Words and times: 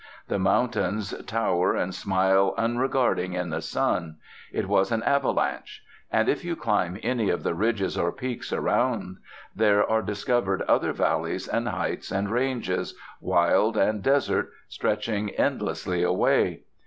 The 0.29 0.39
mountains 0.39 1.13
tower 1.27 1.75
and 1.75 1.93
smile 1.93 2.55
unregarding 2.57 3.33
in 3.33 3.51
the 3.51 3.61
sun. 3.61 4.15
It 4.51 4.67
was 4.67 4.91
an 4.91 5.03
avalanche. 5.03 5.83
And 6.11 6.27
if 6.27 6.43
you 6.43 6.55
climb 6.55 6.97
any 7.03 7.29
of 7.29 7.43
the 7.43 7.53
ridges 7.53 7.99
or 7.99 8.11
peaks 8.11 8.51
around, 8.51 9.17
there 9.55 9.87
are 9.87 10.01
discovered 10.01 10.63
other 10.63 10.91
valleys 10.91 11.47
and 11.47 11.67
heights 11.67 12.09
and 12.11 12.31
ranges, 12.31 12.95
wild 13.19 13.77
and 13.77 14.01
desert, 14.01 14.49
stretching 14.69 15.29
endlessly 15.35 16.01
away. 16.01 16.61